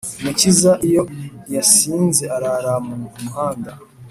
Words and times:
mukiza 0.23 0.71
iyo 0.87 1.03
yasinze 1.53 2.23
arara 2.35 2.73
mu 2.87 2.95
muhanda 3.23 3.71